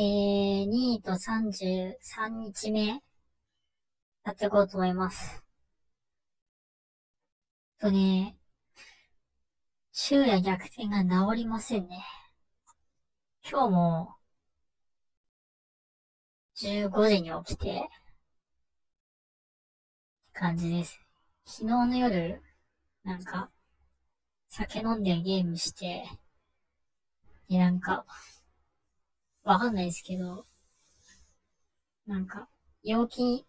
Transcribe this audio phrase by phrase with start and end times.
[0.00, 5.44] えー、2位と33日目、やっていこうと思います。
[7.78, 8.34] とね、
[9.92, 12.02] 昼夜逆転が治りませんね。
[13.46, 14.16] 今日も、
[16.56, 17.86] 15時に起きて、
[20.32, 20.98] 感じです。
[21.44, 22.42] 昨日の夜、
[23.04, 23.50] なんか、
[24.48, 26.08] 酒飲んでゲームして、
[27.50, 28.06] で、なんか、
[29.50, 30.46] わかんないですけど、
[32.06, 32.48] なんか、
[32.84, 33.44] 陽気、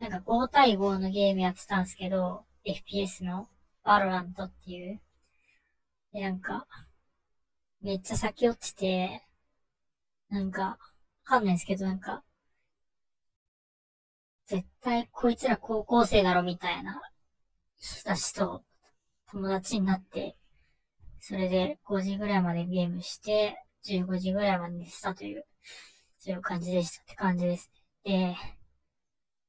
[0.00, 3.48] なんか5対5のゲームやってたんですけど、FPS の
[3.84, 5.00] VALORANT っていう。
[6.12, 6.66] で、なんか、
[7.80, 9.22] めっちゃ先落ちて、
[10.30, 10.78] なんか、わ
[11.22, 12.24] かんないですけど、なんか、
[14.46, 17.00] 絶対こいつら高校生だろみたいな
[17.78, 18.64] 人たちと
[19.30, 20.34] 友達になって、
[21.20, 25.44] それで5時ぐらいまでゲームして、15時ぐらいまで寝てたという、
[26.18, 27.70] そういう感じでしたって感じです。
[28.04, 28.36] で、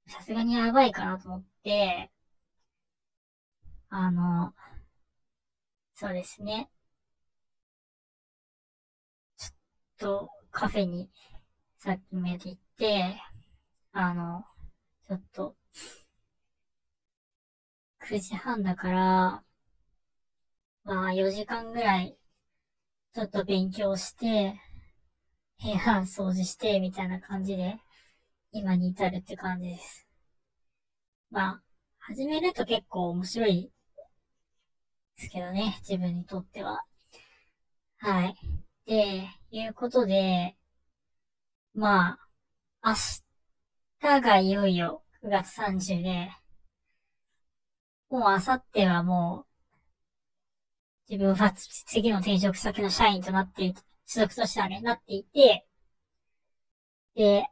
[0.07, 2.11] さすがにやばいかなと思って、
[3.89, 4.53] あの、
[5.93, 6.69] そうですね。
[9.37, 9.53] ちょっ
[9.97, 11.09] とカフェに
[11.77, 13.21] さっきまで行って、
[13.93, 14.45] あの、
[15.07, 15.55] ちょっと、
[17.99, 19.43] 9時半だから、
[20.83, 22.17] まあ4時間ぐらい、
[23.13, 24.59] ちょっと勉強して、
[25.61, 27.77] 部屋掃除して、みたいな感じで、
[28.51, 30.07] 今に至るって感じです。
[31.29, 31.61] まあ、
[31.99, 33.71] 始めると結構面白い
[35.17, 36.83] ですけどね、自分にとっては。
[37.97, 38.35] はい。
[38.85, 40.55] で、いうことで、
[41.73, 42.17] ま
[42.81, 42.95] あ、明
[43.99, 46.31] 日がいよいよ9月30で、
[48.09, 49.50] もう明後日はもう、
[51.11, 53.71] 自分は次の転職先の社員となって、
[54.07, 55.67] 所属としてはね、なっていて、
[57.15, 57.43] で、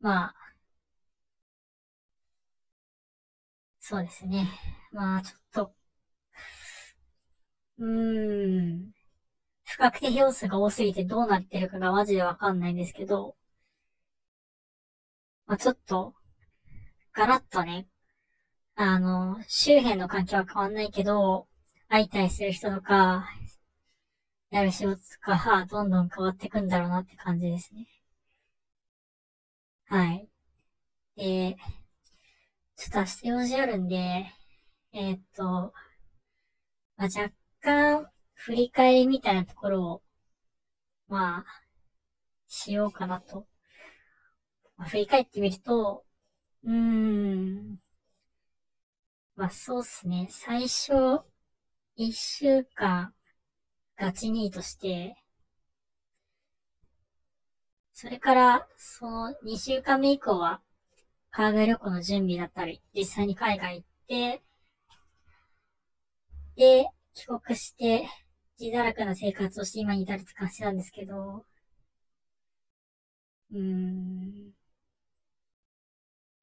[0.00, 0.34] まあ、
[3.80, 4.48] そうですね。
[4.92, 5.74] まあ、ちょっと、
[7.78, 8.92] うーん、
[9.64, 13.36] 不確定要素が多すぎてどうなってるかがマジでわかんないんですけど、
[15.46, 16.14] まあ、ちょっと、
[17.12, 17.86] ガラッとね、
[18.76, 21.48] あの、周辺の環境は変わんないけど、
[21.92, 23.26] 相対する人とか、
[24.48, 27.86] やる仕事とか、どんどん変わってくんだろうなって感じですね。
[29.84, 30.26] はい。
[31.16, 31.58] で、
[32.76, 34.24] ちょっと明日用事あるんで、
[34.94, 35.74] えー、っと、
[36.96, 40.02] まあ、若干、振り返りみたいなところを、
[41.08, 41.44] まあ、
[42.48, 43.46] しようかなと
[44.78, 46.06] まあ、振り返ってみると、
[46.64, 47.78] うーん。
[49.36, 50.26] まあそうっすね。
[50.30, 51.22] 最初、
[51.96, 53.14] 一週間、
[53.96, 55.16] ガチニーとして、
[57.94, 60.60] それから、その二週間目以降は、
[61.30, 64.42] 海外旅行の準備だったり、実際に海外行って、
[66.56, 68.08] で、帰国して、
[68.58, 71.44] 自堕落な生活をして今に至るって感じなんですけど、
[73.52, 74.52] うーん。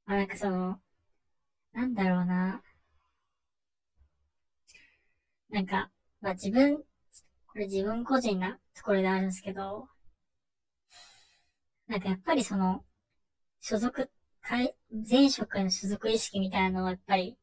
[0.06, 0.82] あ、なんかその、
[1.74, 2.39] なんだろうな。
[5.50, 5.90] なんか、
[6.22, 6.78] まあ自分、
[7.48, 9.88] これ自分個人なところであるんですけど、
[11.88, 12.86] なんかやっぱりその、
[13.62, 14.10] 所属、
[15.10, 17.38] 前職への所属意識みたいなのはやっぱり、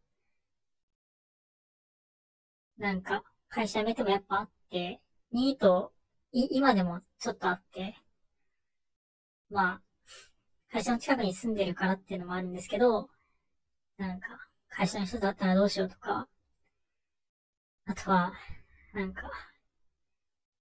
[2.79, 5.01] なんか、会社辞めてもやっぱあって、
[5.33, 5.93] ニート、
[6.33, 7.97] い、今でもちょっとあって、
[9.51, 9.83] まあ、
[10.73, 13.09] 会社の近くに住んでるからっていうのもあるんですけど、
[13.99, 14.29] なんか、
[14.71, 16.29] 会社の人だったらどうしようとか、
[17.87, 18.33] あとは、
[18.93, 19.31] なんか、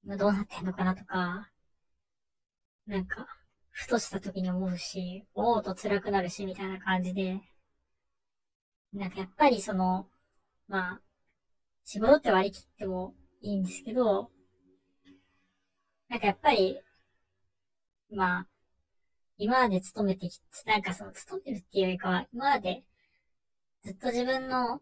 [0.04, 1.50] 今どうなってんのかなとか、
[2.86, 3.28] なんか、
[3.72, 7.42] ふとした時に思うし、思うと辛くなるし、みたいな感じで、
[8.94, 10.08] なんかやっぱりその、
[10.68, 11.02] まあ、
[11.84, 14.30] 仕事って割り切ってもいいんですけど、
[16.10, 16.80] なんかやっぱり、
[18.12, 18.48] まあ、
[19.38, 22.84] 今まで勤めてき、なんかその勤めるっていうよりかは、今まで
[23.84, 24.82] ずっと自分の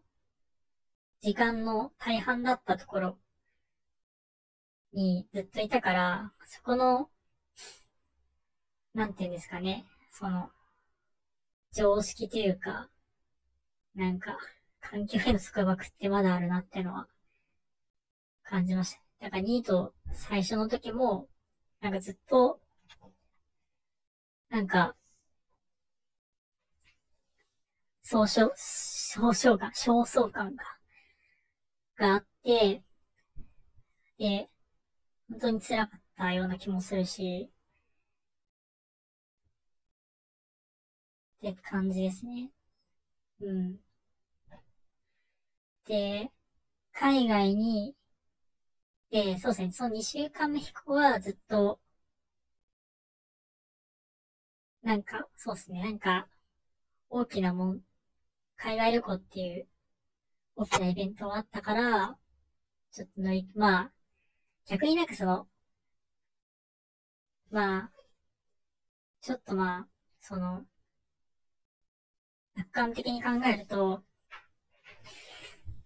[1.24, 3.16] 時間の大半だったところ
[4.92, 7.08] にずっといたから、そこの、
[8.92, 10.50] なんていうんですかね、その、
[11.72, 12.90] 常識というか、
[13.94, 14.36] なんか、
[14.82, 17.08] 環境への束縛ってまだあるなってのは、
[18.42, 19.00] 感じました。
[19.22, 21.26] だからニート最初の時も、
[21.80, 22.60] なんかずっと
[24.50, 24.94] なんか、
[28.02, 30.73] 総称、総称感、焦燥感が、
[31.96, 32.82] があって、
[34.18, 34.48] で、
[35.30, 37.50] 本当に辛かったような気もするし、
[41.46, 42.50] って感じですね。
[43.40, 43.78] うん。
[45.86, 46.30] で、
[46.92, 47.94] 海外に、
[49.10, 51.80] で、そうですね、その2週間目飛行はずっと、
[54.82, 56.28] なんか、そうですね、なんか、
[57.10, 57.82] 大きなもん、
[58.56, 59.68] 海外旅行っていう
[60.56, 62.16] 大きなイベントがあったから、
[62.92, 63.92] ちょっと乗り、まあ、
[64.66, 65.48] 逆になんかその、
[67.50, 67.90] まあ、
[69.20, 69.86] ちょっとまあ、
[70.20, 70.64] その、
[72.56, 74.02] 客観的に考えると、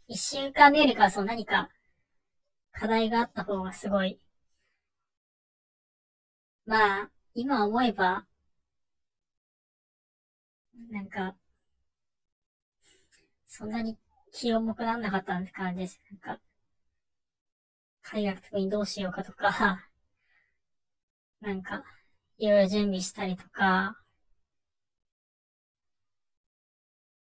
[0.07, 1.71] 一週間目よりかはその何か
[2.73, 4.21] 課題があった方がすごい、
[6.67, 8.27] まあ、今思えば、
[10.91, 11.37] なんか、
[13.47, 13.99] そんなに
[14.33, 16.01] 気重くなんなかったんって感じです。
[16.11, 16.41] なんか、
[18.03, 19.89] 海外特にどうしようかとか、
[21.41, 21.85] なんか、
[22.39, 24.03] いろいろ準備したりとか、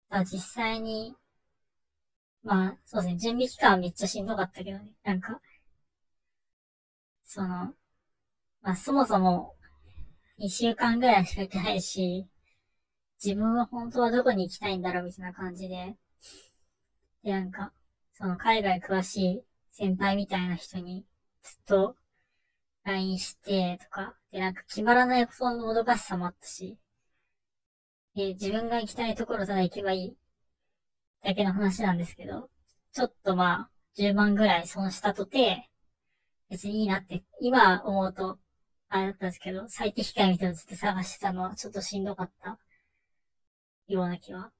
[0.10, 1.14] あ実際に、
[2.44, 5.42] まあ、そうですね、準備期間はめっちゃしんどかったけどね、なんか、
[7.26, 7.48] その、
[8.62, 9.56] まあ、そもそも、
[10.38, 12.28] 一週間ぐらいしか行ってないし、
[13.24, 15.96] 自分は本当はどこに行きたいんだろうみたいな感じで、
[17.24, 17.72] で、なんか、
[18.14, 21.06] その海外詳しい先輩みたいな人に
[21.42, 21.96] ずっと
[22.84, 26.78] LINE してとか、で、なんか決まらないそのもどかしさもあったし、
[28.16, 30.18] で、自分が行きたいところただ行けばいい
[31.24, 32.50] だけの話なんですけど、
[32.92, 35.70] ちょっとまあ、10万ぐらい損したとて、
[36.50, 38.38] 別にいいなって、今思うと、
[38.90, 42.60] あれだったんですけど、最適解みたいなのずっと探してたのはちょっとしんどかった
[43.88, 44.52] ような気は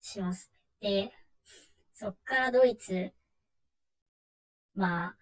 [0.00, 0.57] します。
[0.80, 1.12] で、
[1.94, 3.12] そっからドイツ、
[4.74, 5.16] まあ、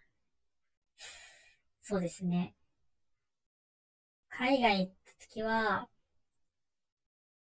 [1.83, 2.55] そうですね。
[4.29, 5.89] 海外行った時は、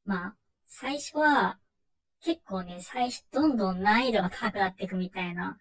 [0.06, 1.58] まあ、最初は、
[2.20, 5.58] 結構ね、最初、どんどん難易度が高くなっていくみたいな、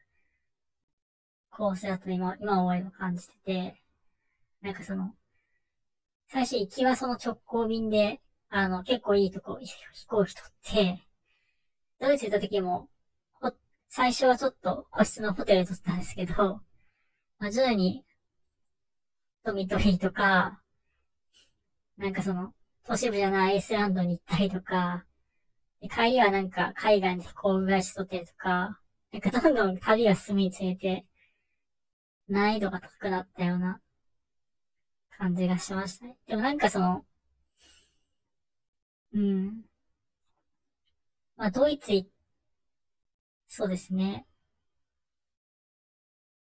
[1.51, 3.81] コースだと今、今思えば感じてて、
[4.61, 5.15] なんかその、
[6.27, 11.03] 最初行きはその直行便で、あの、結構いいとこ、飛行機取って、
[11.99, 12.87] ドイツ行った時も、
[13.89, 16.33] 最初はちょっと個室のホテル取ったんですけど、
[17.39, 18.03] まあ、徐々に、
[19.45, 20.59] ドミトリーとか、
[21.97, 22.53] なんかその、
[22.85, 25.05] 都市部じゃないアイスランドに行ったりとか、
[25.89, 28.79] 帰りはなんか海外に航空会社取ってとか、
[29.13, 31.05] なんかどんどん旅が進むにつれて、
[32.27, 33.79] 難易度が高くなったような
[35.17, 36.17] 感じがしましたね。
[36.27, 37.05] でもなんかその、
[39.13, 39.63] うん。
[41.43, 41.91] まあ、ドイツ
[43.47, 44.25] そうですね。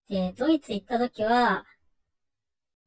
[0.06, 1.65] で、ドイツ行った時は、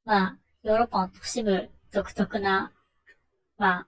[0.03, 2.71] まあ、ヨーロッパの都市部独特な、
[3.57, 3.87] まあ、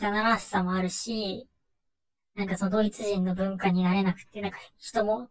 [0.00, 1.48] 汚らしさもあるし、
[2.36, 5.28] なんかそのドイツ人の文化になれなくて、なんか人も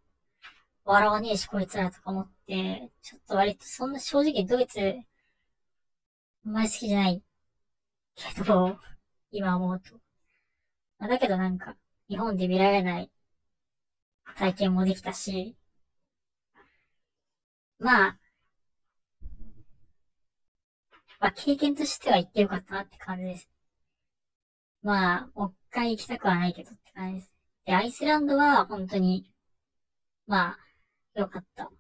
[0.85, 4.99] 笑わねえしこいつらとか思って、ちょっと割とそんな正直ドイツ、
[6.45, 7.23] あんまり好きじゃない
[8.15, 8.77] けど、
[9.31, 10.02] 今思うと。
[10.99, 11.75] だけどなんか、
[12.09, 13.11] 日本で見られない
[14.35, 15.55] 体験もできたし、
[17.79, 18.19] まあ、
[21.19, 23.49] まあ、経験としては行ってよかったなって感じです。
[24.83, 27.31] まあ、もう一回行きたくはないけどって感じです。
[27.65, 29.31] で、アイスランドは本当に、
[30.27, 30.57] ま
[31.15, 31.71] あ、よかった。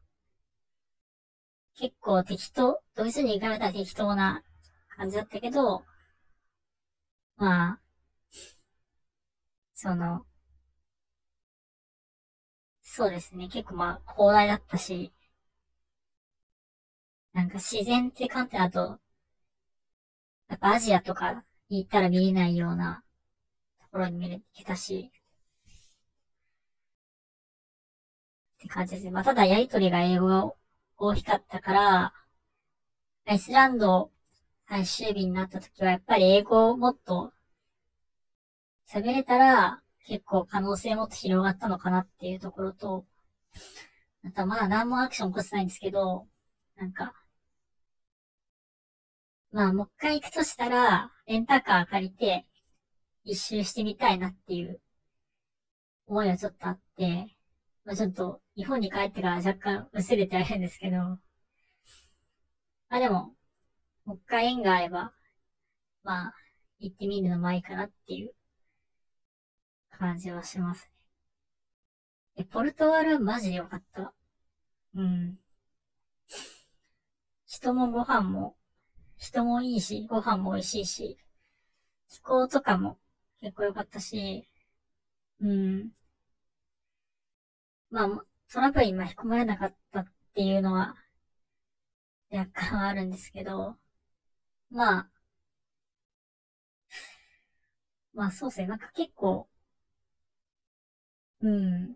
[1.75, 4.41] 結構適当、ドイツに行かれたら適当な
[4.95, 5.83] 感じだったけど、
[7.37, 7.79] まあ、
[9.73, 10.25] その、
[12.83, 13.47] そうですね。
[13.47, 15.11] 結構まあ、広大だったし、
[17.33, 18.97] なんか自然って観点だと、
[20.47, 23.03] やっぱアジアとか行ったら見れないような
[23.81, 25.11] ところに見れてたし、
[28.57, 29.11] って感じですね。
[29.11, 30.51] まあ、ただやりとりが英語が
[30.97, 32.13] 大きかったから、
[33.25, 34.09] アイスランド
[34.69, 37.33] 最終日になった時はやっぱり英語をもっと
[38.93, 43.05] 喋れたら、結構可能性もっと広がったのかなっていうところと、
[44.23, 46.27] あとまだ何もアクション起こせないんですけど、
[46.75, 47.13] なんか、
[49.51, 52.45] まあもう一回行くとしたら、レンタカー借りて、
[53.23, 54.79] 一周してみたいなっていう
[56.07, 57.35] 思いはちょっとあって、
[57.85, 61.19] まあちょっと日本に帰ってから若干薄れてあるんですけど、ま
[62.89, 63.33] あでも、
[64.05, 65.13] もう一回縁があれば、
[66.03, 66.33] まあ、
[66.79, 68.33] 行ってみるのもいいかなっていう
[69.97, 70.89] 感じはします
[72.35, 72.43] ね。
[72.43, 74.13] ポルトガルマジでよかった？
[74.95, 75.37] うん。
[77.45, 78.55] 人もご飯も
[79.17, 81.17] 人もいいし、ご飯も美味しいし、
[82.09, 82.97] 気候とかも
[83.39, 84.49] 結構良かったし、
[85.39, 85.91] うん。
[87.89, 90.95] まあ、トラブルに巻き込まれなかったっていうのは、
[92.31, 93.77] 若干あるんですけど、
[94.71, 95.09] まあ、
[98.13, 99.47] まあそうですね、なんか結構、
[101.43, 101.95] うん。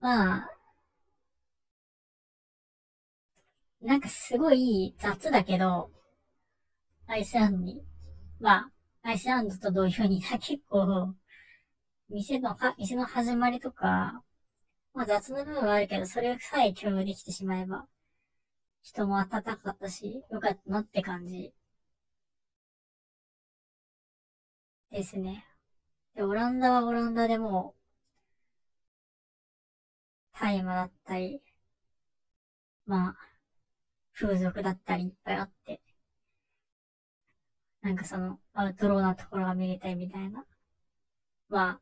[0.00, 0.48] まあ、
[3.80, 5.90] なんかすごい雑だけど、
[7.08, 7.82] アイスランドに、
[8.40, 8.70] ま
[9.02, 11.14] あ、アイスランドと同様に、結構、
[12.10, 14.22] 店の、は、店の始まりとか、
[14.94, 17.86] まあ雑な部分はあるけど、それさえ共有できてしまえば、
[18.82, 21.52] 人も温かかったし、よかったなって感じ。
[24.90, 25.44] ですね。
[26.16, 27.74] で、オランダはオランダでも
[30.38, 31.40] 大麻だったり、
[32.86, 33.14] まあ、
[34.14, 35.80] 風俗だったりいっぱいあって、
[37.80, 40.44] なんかその、アウトローなところが見れたいみたいな。
[41.48, 41.80] まあ、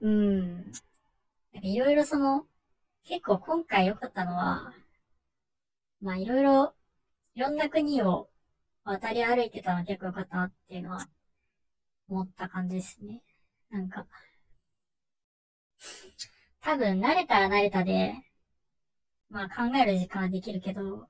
[0.00, 0.72] うん。
[1.62, 2.46] いろいろその、
[3.04, 4.72] 結構今回良かったのは、
[6.02, 6.74] まあいろいろ、
[7.34, 8.28] いろんな国を
[8.84, 11.06] 渡り歩いてたのは結構良かったなっていうのは、
[12.08, 13.22] 思った感じですね。
[13.70, 14.06] なんか、
[16.62, 18.14] 多分慣れたら慣れたで、
[19.30, 21.08] まあ考える時間はできるけど、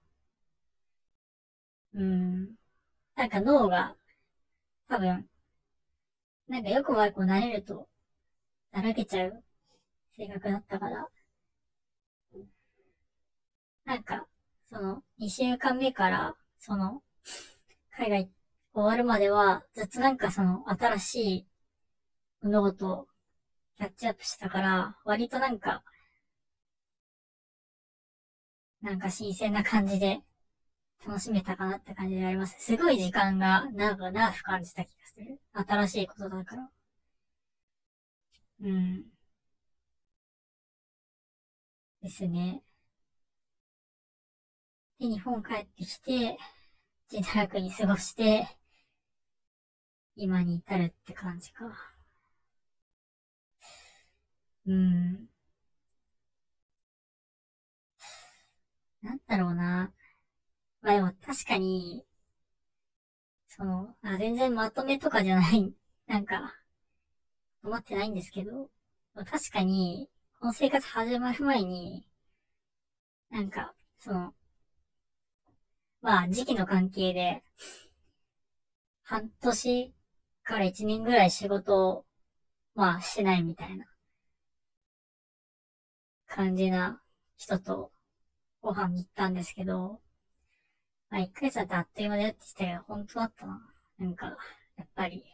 [1.94, 2.54] うん。
[3.16, 3.96] なんか脳が、
[4.88, 5.28] 多分、
[6.46, 7.88] なんかよく悪く慣れると、
[8.72, 9.44] だらけちゃう
[10.16, 11.08] 性格だったから、
[13.84, 14.26] なんか、
[14.68, 17.00] その、2週間目から、その、
[17.90, 18.30] 海外
[18.74, 21.46] 終わるまでは、ずっとなんかその、新しい
[22.42, 23.08] 物事
[23.76, 25.82] キャッチアップしたから、割となんか、
[28.82, 30.20] なんか新鮮な感じで
[31.06, 32.56] 楽しめたかなって感じであります。
[32.60, 35.40] すごい時間が長く長く感じた気がする。
[35.54, 36.70] 新しいことだから。
[38.60, 39.04] うん。
[42.02, 42.62] ですね。
[44.98, 46.38] で、日本帰ってきて、
[47.12, 48.46] 自宅に過ごして、
[50.16, 51.91] 今に至るって感じか。
[54.66, 55.28] うん。
[59.02, 59.92] なんだろうな。
[60.82, 62.04] まあでも確かに、
[63.46, 65.72] その、あ全然まとめとかじゃない、
[66.08, 66.56] なんか、
[67.64, 68.70] 思ってないんですけど、
[69.14, 72.06] 確かに、この生活始まる前に、
[73.30, 74.32] なんか、その、
[76.02, 77.42] まあ、時期の関係で、
[79.04, 79.92] 半年
[80.42, 82.04] から一年ぐらい仕事を、
[82.74, 83.84] まあ、してないみたいな、
[86.34, 87.00] 感じな
[87.36, 87.92] 人と
[88.62, 90.00] ご飯に行ったんですけど、
[91.10, 93.60] まあ、一ヶ月だってあっという間でやってきたけど、本当だったな。
[93.98, 94.36] なんか、
[94.76, 95.24] やっぱり。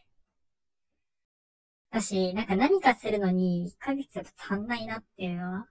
[1.90, 5.68] だし、なんか何かするのに1ヶ月だと足んないなっていうのは、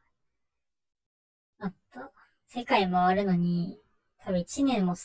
[1.60, 2.12] あった。
[2.48, 3.80] 世界回るのに、
[4.24, 4.96] 多分1年も、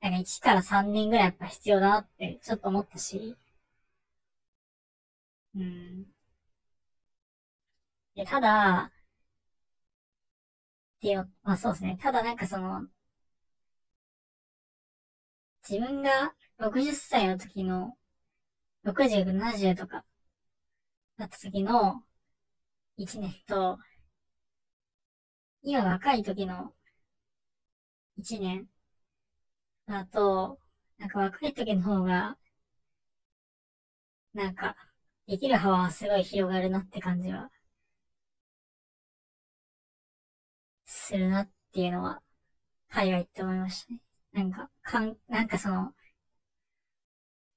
[0.00, 3.36] なんか1から3年ぐらいやっぱ必要だなってちょっと思ったし、
[5.54, 6.06] うん。
[8.14, 8.90] で、ただ、
[10.98, 11.96] っていう、まあそうですね。
[12.00, 12.86] ただなんかその、
[15.68, 17.96] 自分が60歳の時の、
[18.82, 20.04] 60、70とか、
[21.18, 22.02] だった時の
[22.96, 23.78] 1年と、
[25.62, 26.74] 今若い時の
[28.16, 28.68] 1年
[29.86, 30.60] だと、
[30.98, 32.38] なんか若い時の方が、
[34.32, 34.74] なんか、
[35.26, 37.50] できる幅はすごい広がるなって感じは、
[41.08, 42.20] するなっていうのは、
[42.90, 44.00] 海外って思いましたね。
[44.32, 45.94] なんか、かん、なんかその、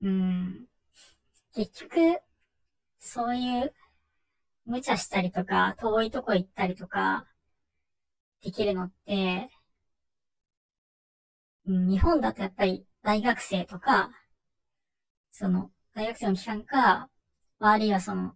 [0.01, 0.67] うん、
[1.53, 2.21] 結局、
[2.97, 3.73] そういう、
[4.65, 7.27] 無茶したりとか、遠いとこ行ったりとか、
[8.41, 9.49] できるのって、
[11.65, 14.11] 日本だとやっぱり大学生とか、
[15.31, 17.09] その、大学生の期間か、
[17.59, 18.33] あるいはその、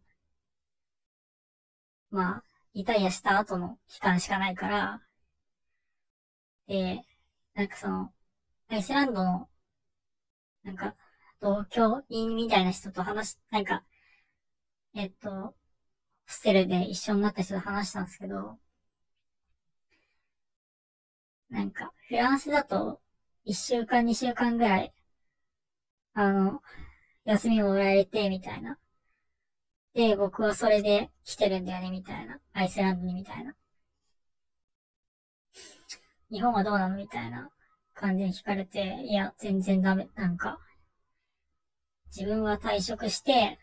[2.12, 5.02] まあ、リタイアした後の期間しかないから、
[6.68, 7.02] で、
[7.56, 8.12] なんかその、
[8.70, 9.50] アイスランドの、
[10.64, 10.96] なんか、
[11.40, 13.86] 同居人みたいな人と話しなんか、
[14.96, 15.56] えっと、
[16.28, 18.60] ステルで一緒になった人と話したんですけど、
[21.50, 23.02] なんか、フランスだと、
[23.46, 24.94] 一週間、二週間ぐらい、
[26.16, 26.62] あの、
[27.26, 28.78] 休みもらえて、みたいな。
[29.96, 32.38] で、僕はそれで来てるんだよね、みたいな。
[32.54, 33.56] アイスランドに、みたいな。
[36.30, 36.98] 日本はどうなの？
[36.98, 37.50] みたいな
[37.94, 40.60] 感じに聞かれて、いや、全然ダメ、なんか、
[42.14, 43.58] 自分は退職して、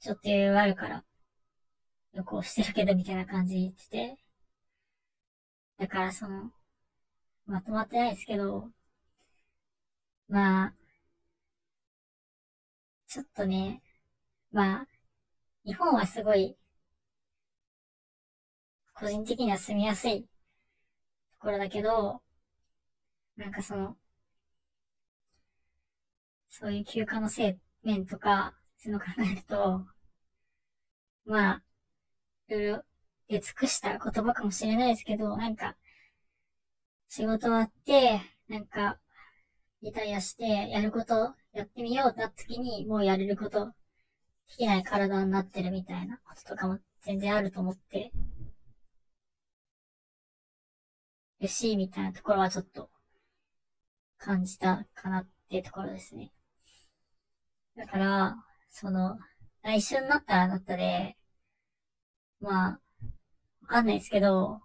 [0.00, 1.04] ちょっと余裕あるから、
[2.14, 4.16] 旅行してるけど、みたいな感じで言ってて、
[5.78, 6.52] だからその、
[7.46, 8.70] まとまってないですけど、
[10.28, 10.74] まあ、
[13.08, 13.82] ちょっとね、
[14.52, 14.86] まあ、
[15.66, 16.56] 日本はすごい、
[18.94, 20.28] 個人的には住みやすいと
[21.38, 22.20] ころだけど、
[23.36, 23.96] なんかその、
[26.48, 29.86] そういう休暇のせい、面とか、そういうの考えると、
[31.26, 31.62] まあ、
[32.48, 32.84] いろいろ
[33.28, 35.76] 出尽くした言葉かもしれないですけど、なんか、
[37.08, 39.00] 仕事終わって、なんか、
[39.82, 43.74] リタイアして、やることやってみようってなった時に、もうやれること、
[44.48, 48.12] できない体になってるみたいなこととかも全然あると思って、
[51.40, 52.90] 嬉しいみたいなところはちょっと
[54.18, 56.32] 感じたかなっていうところですね。
[57.76, 58.36] だから、
[58.70, 59.18] その、
[59.62, 61.16] 来週になったらなったで、
[62.40, 62.80] まあ、
[63.62, 64.60] わかんないですけど、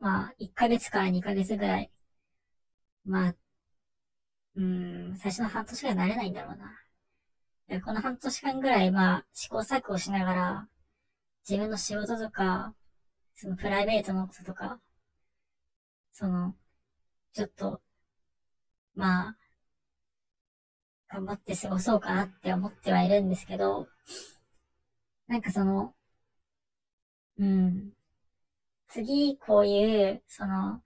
[0.00, 1.90] まあ、1ヶ月から2ヶ月ぐらい、
[3.04, 3.34] まあ、
[4.56, 6.87] うん、最初の半年ぐらい慣れないんだろうな。
[7.68, 10.68] この半年間ぐらい、まあ、試行錯誤しながら、
[11.48, 12.74] 自分の仕事とか、
[13.34, 14.80] そのプライベートのこととか、
[16.12, 16.54] その、
[17.34, 17.82] ちょっと、
[18.94, 19.36] まあ、
[21.08, 23.86] 頑張って過ごそうかなって思ってはいるんですけど、
[25.26, 25.94] なんかその、
[27.38, 27.92] うん、
[28.88, 30.82] 次こういう、その、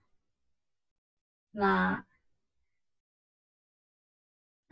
[1.53, 2.05] まあ、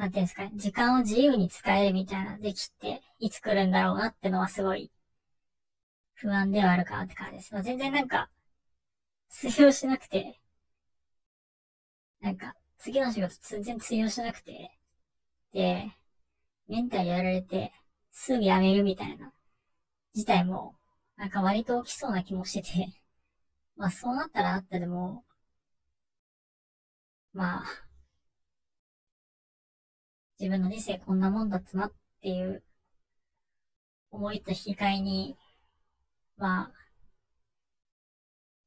[0.01, 4.89] なんていうんですかね、時間を自由に使えるみたいな時期っていつ来るんだろうなってのはすごい
[6.15, 7.53] 不安ではあるかなって感じです。
[7.53, 8.31] まあ、全然なんか、
[9.29, 10.39] 通用しなくて、
[12.19, 14.71] なんか、次の仕事全然通用しなくて、
[15.53, 15.91] で、
[16.67, 17.73] メンタルやられて、
[18.11, 19.33] すぐ辞めるみたいな、
[20.13, 20.75] 事態も、
[21.17, 22.93] なんか割と起きそうな気もしてて、
[23.77, 25.25] まあそうなったらあったでも、
[27.33, 27.90] まあ、
[30.41, 32.63] 自分の人生こんなもんだったなっていう
[34.09, 35.37] 思いと引き換えに、
[36.35, 36.71] まあ、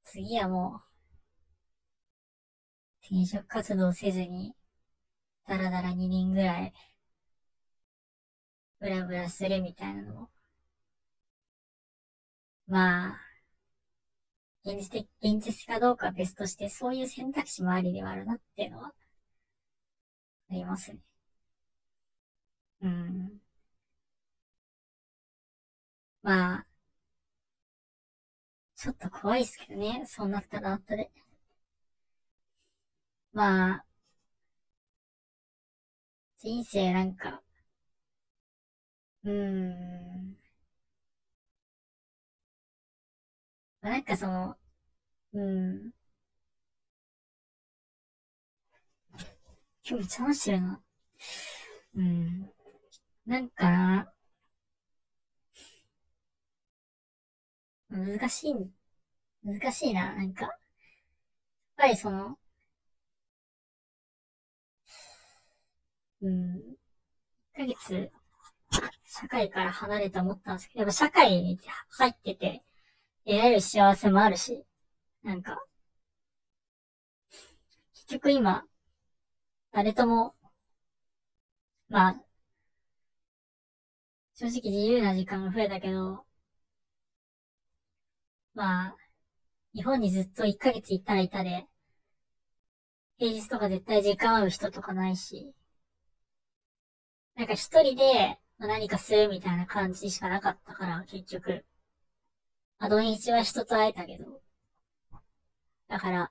[0.04, 0.82] 次はも
[3.02, 4.54] う、転職活動せずに、
[5.48, 6.72] だらだら2年ぐらい、
[8.78, 10.30] ブラブラするみたいなのも、
[12.68, 13.20] まあ、
[14.64, 18.94] 現実的、現実かどうかは別として、そういう選択肢もありではあるなっていうのは、
[20.50, 21.00] ありますね。
[22.84, 23.40] うん。
[26.22, 26.66] まあ、
[28.76, 31.10] ちょっと怖いですけどね、そうなったら後で。
[33.34, 33.84] まあ、
[36.38, 37.42] 人生なんか、
[39.24, 40.36] うーん。
[43.82, 44.56] まあ、なんかその、
[45.34, 45.92] うん。
[49.88, 50.80] 今日めっちゃ話してるな。
[51.96, 52.50] うん。
[53.26, 54.06] なんか、
[57.88, 58.54] 難しい、
[59.44, 60.42] 難しいな、なんか。
[60.46, 60.52] やっ
[61.76, 62.36] ぱりその、
[66.22, 66.76] うん、1
[67.56, 68.10] ヶ月、
[69.06, 71.58] 社会から離れて思ったんですけど、やっぱ社会に
[71.90, 72.62] 入ってて、
[73.26, 74.64] 得られる幸せもあるし、
[75.24, 75.58] なんか、
[77.94, 78.66] 結局今、
[79.72, 80.34] 誰とも、
[81.88, 82.23] まあ、
[84.34, 86.24] 正直自由な時間が増えたけど、
[88.54, 88.96] まあ、
[89.74, 91.66] 日本にずっと1ヶ月行ったらいたで、
[93.18, 95.52] 平日とか絶対時間合う人とかないし、
[97.36, 101.64] なんか一人で何かするみたいな感じしかなかったから、結局。
[102.78, 104.40] あ、土日は人と会えたけど。
[105.88, 106.30] だから、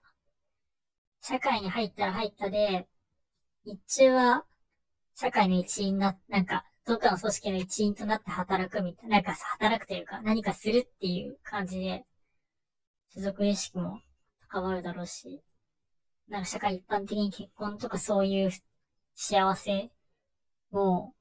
[1.21, 2.87] 社会に入ったら入ったで、
[3.65, 4.45] 日中は
[5.15, 12.06] 社会の一員な、なんか、どっかの組織の一員となって働くみたいな、なんか働くというか、何かするっていう感じで、
[13.13, 14.02] 所属意識も
[14.50, 15.41] 高まるだろうし、
[16.28, 18.52] なんか社会一般的に結婚とかそういう
[19.15, 19.91] 幸せ
[20.72, 21.13] も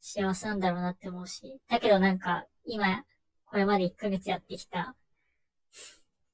[0.00, 1.60] 幸せなんだろうなって思うし。
[1.68, 3.04] だけどなんか、今、
[3.44, 4.94] これまで1ヶ月やってきた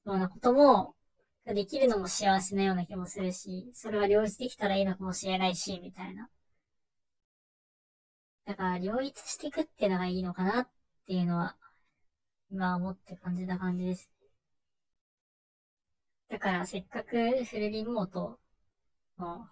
[0.05, 0.95] ようなことも、
[1.45, 6.29] できるのも幸せなような気もするし、それは両立できたらいいのかもしれないし、みたいな。
[8.45, 10.67] だから、両立していくっていうのがいいのかなっ
[11.05, 11.57] ていうのは、
[12.51, 14.09] 今思って感じた感じです。
[16.27, 18.37] だから、せっかくフルリモート
[19.17, 19.47] の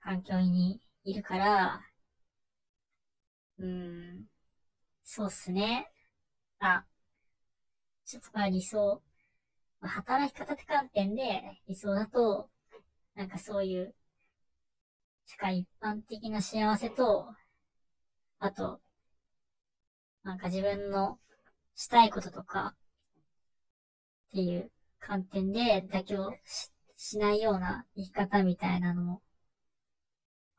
[0.00, 1.80] 環境にいるから、
[3.58, 3.66] うー
[4.20, 4.26] ん、
[5.04, 5.90] そうっすね。
[6.60, 6.84] あ、
[8.04, 9.02] ちょっとまあ理想、
[9.82, 12.50] 働き方って観点で理想だと、
[13.16, 13.94] なんかそういう
[15.26, 17.34] 社会一般的な幸せと、
[18.42, 18.80] あと、
[20.24, 21.16] なんか自分の
[21.76, 22.74] したいこととか、
[24.30, 26.32] っていう観点で妥協
[26.96, 29.20] しないような生き方みたいなのも、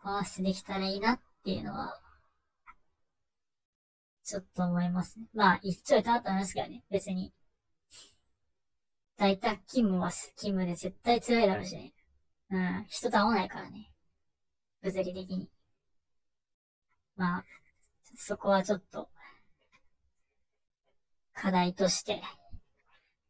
[0.02, 2.00] バースできたらいいなっていうのは、
[4.24, 5.26] ちょっと思いますね。
[5.34, 7.34] まあ、一長一短だと思いますけどね、別に。
[9.18, 11.92] 在宅勤務は勤務で絶対辛いだろうしね。
[12.50, 13.92] うん、人と会わないからね。
[14.82, 15.50] 物理的に。
[17.18, 17.46] まあ、
[18.16, 19.10] そこはちょっと、
[21.34, 22.22] 課題として、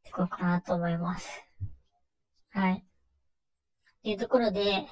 [0.06, 1.28] いこうかなと思います。
[2.52, 2.74] はい。
[2.74, 4.88] っていうところで、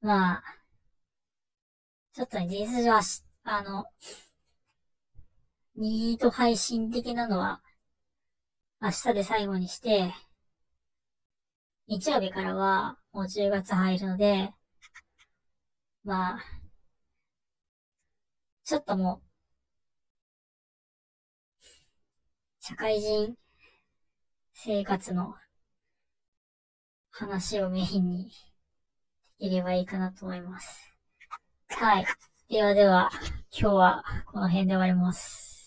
[0.00, 0.42] まあ、
[2.12, 3.00] ちょっとね、事実上は、
[3.44, 3.86] あの、
[5.76, 7.62] ニート配信的なのは、
[8.80, 10.12] 明日で最後にして、
[11.86, 14.52] 日曜日からはもう10月入るので、
[16.04, 16.59] まあ、
[18.70, 19.20] ちょっとも
[21.60, 21.66] う、
[22.60, 23.34] 社会人
[24.54, 25.34] 生活の
[27.10, 28.30] 話をメインに
[29.40, 30.88] できればいいかなと思います。
[31.70, 32.06] はい。
[32.48, 33.10] ではでは、
[33.50, 35.59] 今日はこの辺で終わります。